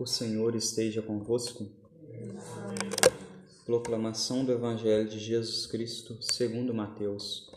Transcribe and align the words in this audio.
O 0.00 0.06
Senhor 0.06 0.54
esteja 0.54 1.02
convosco. 1.02 1.70
Proclamação 3.66 4.46
do 4.46 4.50
Evangelho 4.50 5.06
de 5.06 5.18
Jesus 5.18 5.66
Cristo, 5.66 6.16
segundo 6.22 6.72
Mateus. 6.72 7.52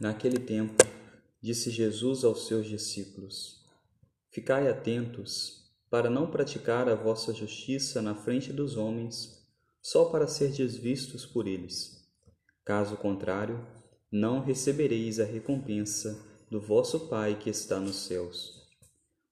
Naquele 0.00 0.38
tempo, 0.38 0.82
disse 1.42 1.70
Jesus 1.70 2.24
aos 2.24 2.46
seus 2.46 2.66
discípulos: 2.66 3.62
Ficai 4.30 4.66
atentos 4.66 5.70
para 5.90 6.08
não 6.08 6.30
praticar 6.30 6.88
a 6.88 6.94
vossa 6.94 7.34
justiça 7.34 8.00
na 8.00 8.14
frente 8.14 8.50
dos 8.50 8.78
homens, 8.78 9.46
só 9.82 10.06
para 10.06 10.26
serdes 10.26 10.74
vistos 10.74 11.26
por 11.26 11.46
eles. 11.46 12.02
Caso 12.64 12.96
contrário, 12.96 13.62
não 14.10 14.40
recebereis 14.40 15.20
a 15.20 15.24
recompensa 15.24 16.32
do 16.54 16.60
vosso 16.60 17.08
Pai 17.08 17.34
que 17.34 17.50
está 17.50 17.80
nos 17.80 18.06
céus. 18.06 18.62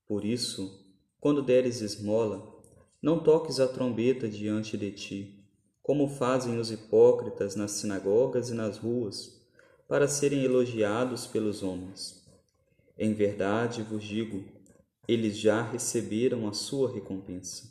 Por 0.09 0.25
isso, 0.25 0.85
quando 1.21 1.41
deres 1.41 1.81
esmola, 1.81 2.61
não 3.01 3.23
toques 3.23 3.61
a 3.61 3.69
trombeta 3.69 4.29
diante 4.29 4.77
de 4.77 4.91
ti, 4.91 5.47
como 5.81 6.09
fazem 6.09 6.59
os 6.59 6.73
hipócritas 6.73 7.55
nas 7.55 7.71
sinagogas 7.71 8.51
e 8.51 8.55
nas 8.55 8.77
ruas, 8.77 9.41
para 9.87 10.09
serem 10.09 10.43
elogiados 10.43 11.25
pelos 11.25 11.63
homens. 11.63 12.29
Em 12.99 13.15
verdade 13.15 13.85
vos 13.85 14.03
digo, 14.03 14.43
eles 15.07 15.39
já 15.39 15.63
receberam 15.63 16.49
a 16.49 16.53
sua 16.53 16.93
recompensa. 16.93 17.71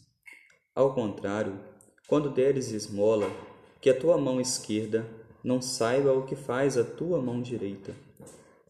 Ao 0.73 0.93
contrário, 0.95 1.59
quando 2.07 2.33
deres 2.33 2.71
esmola, 2.71 3.29
que 3.81 3.89
a 3.89 3.99
tua 3.99 4.17
mão 4.17 4.39
esquerda 4.39 5.05
não 5.43 5.61
saiba 5.61 6.13
o 6.13 6.25
que 6.25 6.37
faz 6.37 6.77
a 6.77 6.85
tua 6.85 7.21
mão 7.21 7.41
direita 7.41 7.93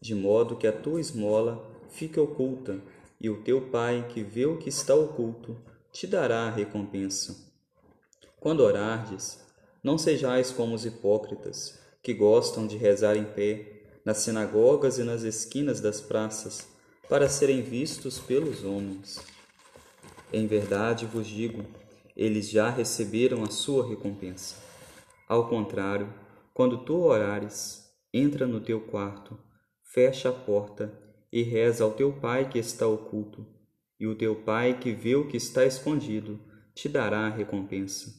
de 0.02 0.16
modo 0.16 0.56
que 0.56 0.66
a 0.66 0.72
tua 0.72 1.00
esmola 1.00 1.64
fique 1.88 2.18
oculta, 2.18 2.82
e 3.20 3.30
o 3.30 3.40
teu 3.44 3.68
Pai, 3.68 4.08
que 4.08 4.20
vê 4.20 4.44
o 4.44 4.58
que 4.58 4.68
está 4.68 4.96
oculto, 4.96 5.56
te 5.92 6.08
dará 6.08 6.48
a 6.48 6.50
recompensa. 6.50 7.36
Quando 8.40 8.64
orardes, 8.64 9.38
não 9.80 9.96
sejais 9.96 10.50
como 10.50 10.74
os 10.74 10.84
hipócritas, 10.84 11.78
que 12.02 12.12
gostam 12.12 12.66
de 12.66 12.76
rezar 12.76 13.16
em 13.16 13.24
pé, 13.24 13.84
nas 14.04 14.18
sinagogas 14.18 14.98
e 14.98 15.04
nas 15.04 15.22
esquinas 15.22 15.80
das 15.80 16.00
praças, 16.00 16.66
para 17.08 17.28
serem 17.28 17.62
vistos 17.62 18.18
pelos 18.18 18.64
homens. 18.64 19.20
Em 20.32 20.48
verdade 20.48 21.06
vos 21.06 21.28
digo, 21.28 21.64
eles 22.16 22.50
já 22.50 22.68
receberam 22.70 23.44
a 23.44 23.50
sua 23.50 23.88
recompensa. 23.88 24.56
Ao 25.28 25.48
contrário, 25.48 26.12
quando 26.52 26.78
tu 26.78 27.02
orares, 27.02 27.88
entra 28.12 28.48
no 28.48 28.60
teu 28.60 28.80
quarto, 28.80 29.38
fecha 29.92 30.30
a 30.30 30.32
porta 30.32 30.98
e 31.30 31.42
reza 31.42 31.84
ao 31.84 31.92
teu 31.92 32.12
Pai 32.14 32.48
que 32.48 32.58
está 32.58 32.86
oculto, 32.86 33.46
e 34.00 34.06
o 34.06 34.14
teu 34.14 34.34
Pai 34.34 34.78
que 34.78 34.92
vê 34.92 35.14
o 35.14 35.28
que 35.28 35.36
está 35.36 35.66
escondido 35.66 36.40
te 36.74 36.88
dará 36.88 37.26
a 37.26 37.30
recompensa. 37.30 38.10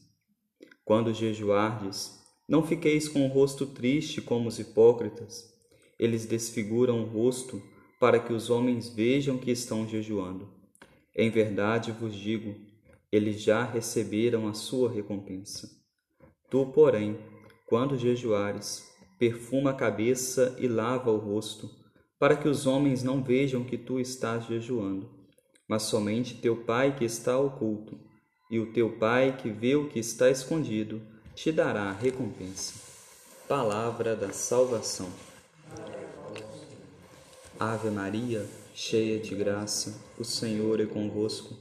Quando 0.86 1.14
jejuardes, 1.14 2.22
não 2.48 2.64
fiqueis 2.64 3.08
com 3.08 3.26
o 3.26 3.30
rosto 3.30 3.66
triste 3.66 4.22
como 4.22 4.50
os 4.50 4.60
hipócritas. 4.60 5.52
Eles 5.98 6.26
desfiguram 6.26 7.02
o 7.02 7.08
rosto 7.08 7.62
para 8.00 8.20
que 8.20 8.34
os 8.34 8.50
homens 8.50 8.90
vejam 8.90 9.38
que 9.38 9.50
estão 9.50 9.88
jejuando. 9.88 10.54
Em 11.16 11.32
verdade 11.32 11.92
vos 11.92 12.14
digo, 12.14 12.56
eles 13.12 13.42
já 13.42 13.64
receberam 13.64 14.48
a 14.48 14.54
sua 14.54 14.92
recompensa. 14.92 15.70
Tu, 16.50 16.66
porém, 16.68 17.18
quando 17.66 17.98
jejuares, 17.98 18.93
perfuma 19.24 19.70
a 19.70 19.74
cabeça 19.74 20.54
e 20.60 20.68
lava 20.68 21.10
o 21.10 21.16
rosto, 21.16 21.70
para 22.20 22.36
que 22.36 22.50
os 22.50 22.68
homens 22.68 23.04
não 23.04 23.24
vejam 23.24 23.64
que 23.64 23.78
tu 23.78 23.98
estás 23.98 24.46
jejuando, 24.48 25.10
mas 25.66 25.84
somente 25.84 26.36
teu 26.36 26.58
Pai 26.58 26.94
que 26.94 27.06
está 27.06 27.40
oculto, 27.40 27.98
e 28.52 28.60
o 28.60 28.74
teu 28.74 28.98
Pai 28.98 29.38
que 29.38 29.50
vê 29.50 29.78
o 29.78 29.88
que 29.88 29.98
está 29.98 30.30
escondido 30.30 31.02
te 31.34 31.54
dará 31.54 31.84
a 31.84 31.94
recompensa. 31.94 32.74
Palavra 33.48 34.14
da 34.14 34.34
salvação. 34.34 35.08
Ave 37.58 37.90
Maria, 37.90 38.46
cheia 38.76 39.20
de 39.20 39.34
graça, 39.34 40.02
o 40.20 40.26
Senhor 40.26 40.82
é 40.82 40.86
convosco. 40.86 41.56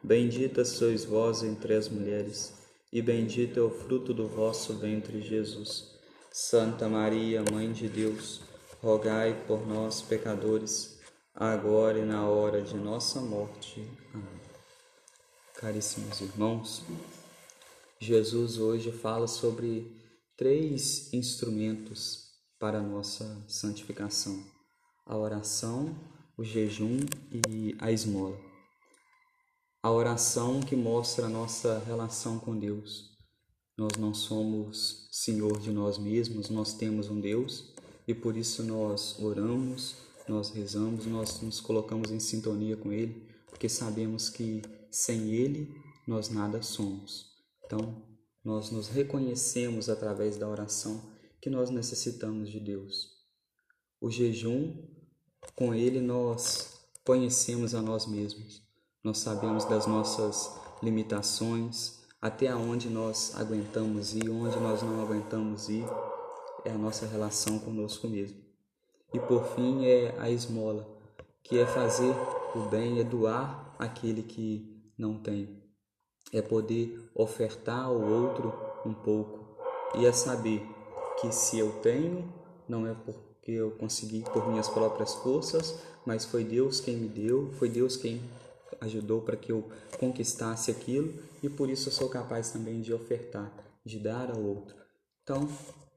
Bendita 0.00 0.64
sois 0.64 1.04
vós 1.04 1.42
entre 1.42 1.74
as 1.74 1.88
mulheres, 1.88 2.54
e 2.92 3.02
bendito 3.02 3.58
é 3.58 3.62
o 3.62 3.70
fruto 3.70 4.14
do 4.14 4.28
vosso 4.28 4.74
ventre, 4.74 5.20
Jesus. 5.20 5.97
Santa 6.30 6.88
Maria, 6.88 7.42
Mãe 7.50 7.72
de 7.72 7.88
Deus, 7.88 8.40
rogai 8.82 9.44
por 9.46 9.66
nós, 9.66 10.02
pecadores, 10.02 10.98
agora 11.34 11.98
e 11.98 12.04
na 12.04 12.28
hora 12.28 12.60
de 12.60 12.76
nossa 12.76 13.20
morte. 13.20 13.80
Amém. 14.12 14.40
Caríssimos 15.54 16.20
irmãos, 16.20 16.82
Jesus 17.98 18.58
hoje 18.58 18.92
fala 18.92 19.26
sobre 19.26 20.00
três 20.36 21.12
instrumentos 21.12 22.28
para 22.58 22.78
a 22.78 22.82
nossa 22.82 23.44
santificação: 23.48 24.44
a 25.06 25.16
oração, 25.16 25.98
o 26.36 26.44
jejum 26.44 27.00
e 27.32 27.74
a 27.80 27.90
esmola. 27.90 28.38
A 29.82 29.90
oração 29.90 30.60
que 30.60 30.76
mostra 30.76 31.26
a 31.26 31.30
nossa 31.30 31.82
relação 31.86 32.38
com 32.38 32.56
Deus 32.56 33.07
nós 33.78 33.92
não 33.96 34.12
somos 34.12 35.08
senhor 35.12 35.60
de 35.60 35.70
nós 35.70 35.96
mesmos, 35.98 36.50
nós 36.50 36.74
temos 36.74 37.08
um 37.08 37.20
Deus 37.20 37.72
e 38.08 38.12
por 38.12 38.36
isso 38.36 38.64
nós 38.64 39.16
oramos, 39.20 39.94
nós 40.28 40.50
rezamos, 40.50 41.06
nós 41.06 41.40
nos 41.40 41.60
colocamos 41.60 42.10
em 42.10 42.18
sintonia 42.18 42.76
com 42.76 42.92
Ele, 42.92 43.28
porque 43.46 43.68
sabemos 43.68 44.28
que 44.28 44.62
sem 44.90 45.30
Ele 45.30 45.72
nós 46.06 46.28
nada 46.28 46.60
somos. 46.60 47.36
Então, 47.64 48.02
nós 48.44 48.70
nos 48.70 48.88
reconhecemos 48.88 49.88
através 49.88 50.36
da 50.36 50.48
oração 50.48 51.00
que 51.40 51.48
nós 51.48 51.70
necessitamos 51.70 52.50
de 52.50 52.58
Deus. 52.58 53.16
O 54.00 54.10
jejum, 54.10 54.74
com 55.54 55.74
ele 55.74 56.00
nós 56.00 56.80
conhecemos 57.04 57.74
a 57.74 57.82
nós 57.82 58.06
mesmos. 58.06 58.62
Nós 59.04 59.18
sabemos 59.18 59.64
das 59.64 59.86
nossas 59.86 60.50
limitações, 60.82 61.97
até 62.20 62.54
onde 62.54 62.88
nós 62.88 63.32
aguentamos 63.36 64.14
ir, 64.14 64.28
onde 64.28 64.58
nós 64.58 64.82
não 64.82 65.00
aguentamos 65.00 65.68
ir, 65.68 65.84
é 66.64 66.70
a 66.70 66.78
nossa 66.78 67.06
relação 67.06 67.58
conosco 67.58 68.08
mesmo. 68.08 68.38
E 69.14 69.20
por 69.20 69.44
fim 69.54 69.86
é 69.86 70.14
a 70.18 70.28
esmola, 70.28 70.86
que 71.42 71.58
é 71.58 71.66
fazer 71.66 72.14
o 72.54 72.68
bem, 72.68 72.98
é 72.98 73.04
doar 73.04 73.74
aquele 73.78 74.22
que 74.22 74.92
não 74.98 75.18
tem, 75.18 75.62
é 76.32 76.42
poder 76.42 77.10
ofertar 77.14 77.84
ao 77.84 78.00
outro 78.00 78.52
um 78.84 78.92
pouco 78.92 79.56
e 79.94 80.04
é 80.04 80.12
saber 80.12 80.66
que 81.20 81.32
se 81.32 81.58
eu 81.58 81.70
tenho, 81.80 82.32
não 82.68 82.86
é 82.86 82.94
porque 82.94 83.52
eu 83.52 83.70
consegui 83.72 84.22
por 84.32 84.46
minhas 84.48 84.68
próprias 84.68 85.14
forças, 85.14 85.78
mas 86.04 86.24
foi 86.24 86.44
Deus 86.44 86.80
quem 86.80 86.96
me 86.96 87.08
deu, 87.08 87.50
foi 87.52 87.68
Deus 87.68 87.96
quem 87.96 88.20
ajudou 88.80 89.22
para 89.22 89.36
que 89.36 89.52
eu 89.52 89.68
conquistasse 89.98 90.70
aquilo 90.70 91.12
e 91.42 91.48
por 91.48 91.68
isso 91.68 91.88
eu 91.88 91.92
sou 91.92 92.08
capaz 92.08 92.50
também 92.50 92.80
de 92.80 92.92
ofertar, 92.92 93.52
de 93.84 93.98
dar 93.98 94.30
ao 94.30 94.42
outro. 94.42 94.76
Então, 95.22 95.48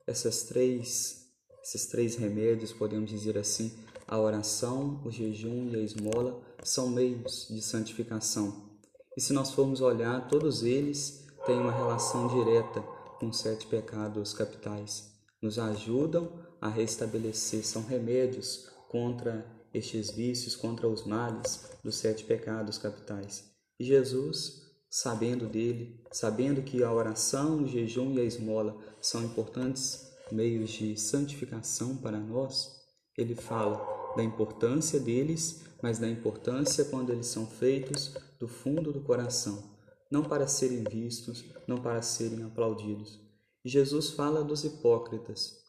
essas 0.06 0.44
três, 0.44 1.28
esses 1.64 1.86
três 1.88 2.16
remédios, 2.16 2.74
podemos 2.74 3.09
dizer 3.09 3.38
assim, 3.38 3.72
a 4.08 4.19
oração, 4.19 5.02
o 5.06 5.12
jejum 5.12 5.69
e 5.69 5.75
a 5.78 5.80
esmola, 5.80 6.42
são 6.64 6.90
meios 6.90 7.47
de 7.50 7.62
santificação. 7.62 8.72
E 9.16 9.22
se 9.22 9.34
nós 9.34 9.52
formos 9.52 9.81
olhar, 9.81 10.28
todos 10.28 10.63
eles 10.63 11.28
têm 11.46 11.58
uma 11.58 11.72
relação 11.72 12.28
direta 12.28 12.81
com 13.19 13.31
sete 13.31 13.68
pecados 13.68 14.34
capitais. 14.34 15.12
Nos 15.42 15.58
ajudam 15.58 16.31
a 16.59 16.68
restabelecer, 16.68 17.66
são 17.66 17.84
remédios 17.84 18.69
contra 18.90 19.46
estes 19.74 20.12
vícios, 20.12 20.56
contra 20.56 20.88
os 20.88 21.06
males 21.06 21.69
dos 21.84 21.98
sete 21.98 22.24
pecados 22.24 22.78
capitais. 22.78 23.51
E 23.80 23.84
Jesus, 23.84 24.62
sabendo 24.90 25.48
dele, 25.48 26.04
sabendo 26.12 26.62
que 26.62 26.84
a 26.84 26.92
oração, 26.92 27.63
o 27.63 27.68
jejum 27.68 28.13
e 28.13 28.22
a 28.22 28.24
esmola 28.24 28.78
são 29.01 29.24
importantes 29.24 30.12
meios 30.31 30.69
de 30.72 30.98
santificação 30.98 31.98
para 31.98 32.19
nós, 32.19 32.81
ele 33.18 33.36
fala 33.36 34.13
da 34.16 34.24
importância 34.24 35.00
deles, 35.00 35.63
mas 35.81 36.00
da 36.00 36.07
importância 36.07 36.86
quando 36.86 37.12
eles 37.12 37.28
são 37.28 37.45
feitos 37.45 38.13
do 38.40 38.48
fundo 38.48 38.92
do 38.92 39.01
coração, 39.01 39.63
não 40.10 40.24
para 40.24 40.48
serem 40.48 40.84
vistos, 40.84 41.44
não 41.68 41.78
para 41.78 42.01
serem 42.01 42.44
aplaudidos. 42.44 43.19
E 43.63 43.69
Jesus 43.69 44.10
fala 44.12 44.44
dos 44.44 44.63
hipócritas. 44.63 45.60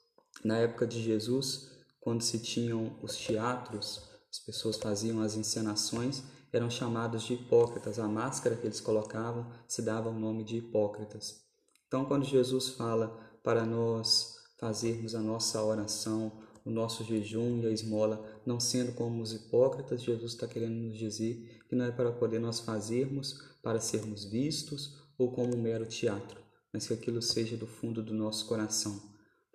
Na 0.45 0.59
época 0.59 0.87
de 0.87 1.03
Jesus, 1.03 1.71
quando 2.03 2.21
se 2.21 2.41
tinham 2.41 2.99
os 3.01 3.17
teatros, 3.17 4.03
as 4.29 4.41
pessoas 4.41 4.77
faziam 4.77 5.23
as 5.23 5.37
encenações, 5.37 6.25
eram 6.53 6.69
chamados 6.69 7.23
de 7.23 7.35
hipócritas. 7.35 8.01
A 8.01 8.09
máscara 8.09 8.57
que 8.57 8.67
eles 8.67 8.81
colocavam 8.81 9.47
se 9.69 9.83
dava 9.83 10.11
o 10.11 10.19
nome 10.19 10.43
de 10.43 10.57
hipócritas. 10.57 11.43
Então, 11.87 12.05
quando 12.05 12.25
Jesus 12.25 12.71
fala 12.71 13.09
para 13.45 13.65
nós 13.65 14.35
fazermos 14.59 15.15
a 15.15 15.21
nossa 15.21 15.63
oração, 15.63 16.43
o 16.65 16.71
nosso 16.71 17.05
jejum 17.05 17.61
e 17.61 17.67
a 17.69 17.71
esmola, 17.71 18.21
não 18.45 18.59
sendo 18.59 18.93
como 18.93 19.23
os 19.23 19.33
hipócritas, 19.33 20.03
Jesus 20.03 20.33
está 20.33 20.49
querendo 20.49 20.75
nos 20.75 20.99
dizer 20.99 21.63
que 21.69 21.77
não 21.77 21.85
é 21.85 21.93
para 21.93 22.11
poder 22.11 22.41
nós 22.41 22.59
fazermos 22.59 23.39
para 23.63 23.79
sermos 23.79 24.25
vistos 24.25 24.99
ou 25.17 25.33
como 25.33 25.57
um 25.57 25.63
mero 25.63 25.87
teatro, 25.87 26.41
mas 26.73 26.85
que 26.85 26.95
aquilo 26.95 27.23
seja 27.23 27.57
do 27.57 27.67
fundo 27.67 28.03
do 28.03 28.13
nosso 28.13 28.47
coração. 28.47 29.12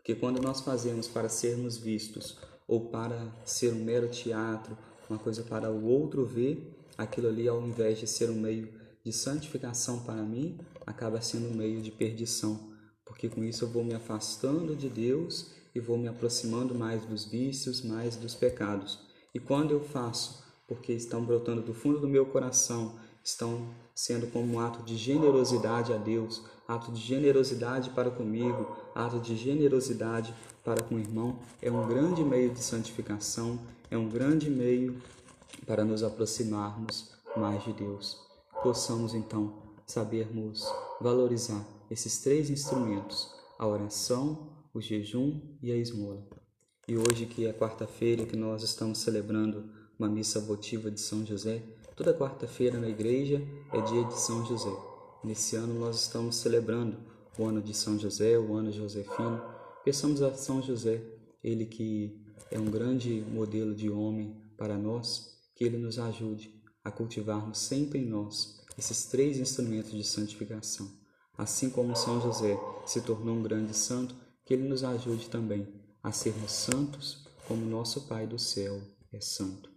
Porque 0.08 0.22
quando 0.22 0.42
nós 0.42 0.62
fazemos 0.62 1.06
para 1.06 1.28
sermos 1.28 1.76
vistos 1.76 2.38
ou 2.66 2.86
para 2.86 3.30
ser 3.44 3.74
um 3.74 3.84
mero 3.84 4.08
teatro, 4.08 4.78
uma 5.10 5.20
coisa 5.20 5.44
para 5.44 5.70
o 5.70 5.84
outro 5.84 6.26
ver, 6.26 6.74
aquilo 6.98 7.28
ali, 7.28 7.46
ao 7.46 7.62
invés 7.62 8.00
de 8.00 8.08
ser 8.08 8.30
um 8.30 8.40
meio 8.40 8.70
de 9.04 9.12
santificação 9.12 10.00
para 10.00 10.24
mim, 10.24 10.58
acaba 10.86 11.20
sendo 11.20 11.50
um 11.50 11.54
meio 11.54 11.82
de 11.82 11.92
perdição, 11.92 12.72
porque 13.04 13.28
com 13.28 13.44
isso 13.44 13.66
eu 13.66 13.70
vou 13.70 13.84
me 13.84 13.94
afastando 13.94 14.78
de 14.78 14.88
Deus 14.88 15.48
e 15.76 15.80
vou 15.82 15.98
me 15.98 16.08
aproximando 16.08 16.74
mais 16.74 17.04
dos 17.04 17.26
vícios, 17.26 17.82
mais 17.82 18.16
dos 18.16 18.34
pecados. 18.34 19.02
E 19.36 19.42
quando 19.42 19.72
eu 19.72 19.82
faço, 19.82 20.42
porque 20.70 20.94
estão 20.94 21.26
brotando 21.26 21.62
do 21.62 21.74
fundo 21.74 22.00
do 22.00 22.08
meu 22.08 22.26
coração, 22.28 22.98
estão 23.22 23.76
sendo 23.98 24.28
como 24.28 24.54
um 24.54 24.60
ato 24.60 24.84
de 24.84 24.96
generosidade 24.96 25.92
a 25.92 25.98
Deus, 25.98 26.44
ato 26.68 26.92
de 26.92 27.02
generosidade 27.02 27.90
para 27.90 28.12
comigo, 28.12 28.78
ato 28.94 29.20
de 29.20 29.36
generosidade 29.36 30.36
para 30.64 30.84
com 30.84 30.94
o 30.94 31.00
irmão, 31.00 31.40
é 31.60 31.72
um 31.72 31.88
grande 31.88 32.24
meio 32.24 32.52
de 32.52 32.60
santificação, 32.60 33.60
é 33.90 33.98
um 33.98 34.08
grande 34.08 34.52
meio 34.52 35.02
para 35.66 35.84
nos 35.84 36.04
aproximarmos 36.04 37.12
mais 37.36 37.64
de 37.64 37.74
Deus. 37.74 38.20
Possamos 38.62 39.16
então 39.16 39.64
sabermos 39.88 40.64
valorizar 41.02 41.66
esses 41.90 42.20
três 42.20 42.52
instrumentos: 42.52 43.34
a 43.58 43.66
oração, 43.66 44.48
o 44.76 44.80
jejum 44.80 45.42
e 45.60 45.72
a 45.72 45.76
esmola. 45.76 46.24
E 46.88 46.96
hoje, 46.96 47.26
que 47.26 47.48
é 47.48 47.52
quarta-feira, 47.52 48.28
que 48.28 48.38
nós 48.38 48.62
estamos 48.62 49.00
celebrando 49.00 49.72
uma 49.98 50.08
missa 50.08 50.40
votiva 50.40 50.92
de 50.92 51.02
São 51.02 51.26
José, 51.26 51.64
toda 51.98 52.14
quarta-feira 52.14 52.80
na 52.80 52.88
igreja 52.88 53.42
é 53.74 53.82
dia 53.82 54.04
de 54.04 54.22
São 54.22 54.46
José. 54.46 54.72
Nesse 55.24 55.56
ano 55.56 55.74
nós 55.74 56.00
estamos 56.00 56.36
celebrando 56.36 56.96
o 57.40 57.44
ano 57.44 57.60
de 57.60 57.74
São 57.74 57.98
José, 57.98 58.38
o 58.38 58.54
ano 58.54 58.72
Josefino. 58.72 59.42
Peçamos 59.84 60.22
a 60.22 60.32
São 60.36 60.62
José, 60.62 61.04
ele 61.44 61.66
que 61.66 62.24
é 62.52 62.60
um 62.60 62.70
grande 62.70 63.26
modelo 63.28 63.74
de 63.74 63.90
homem 63.90 64.40
para 64.56 64.78
nós, 64.78 65.40
que 65.56 65.64
Ele 65.64 65.78
nos 65.78 65.98
ajude 65.98 66.54
a 66.84 66.92
cultivarmos 66.92 67.58
sempre 67.58 68.00
em 68.00 68.06
nós 68.06 68.64
esses 68.78 69.06
três 69.08 69.40
instrumentos 69.40 69.92
de 69.92 70.04
santificação. 70.04 70.88
Assim 71.36 71.68
como 71.68 71.96
São 71.96 72.22
José 72.22 72.60
se 72.86 73.02
tornou 73.02 73.36
um 73.36 73.42
grande 73.42 73.76
santo, 73.76 74.16
que 74.46 74.54
Ele 74.54 74.70
nos 74.70 74.84
ajude 74.84 75.30
também 75.30 75.68
a 76.04 76.12
sermos 76.12 76.52
santos 76.52 77.26
como 77.48 77.66
nosso 77.66 78.08
Pai 78.08 78.28
do 78.28 78.38
céu 78.38 78.80
é 79.12 79.20
santo. 79.20 79.77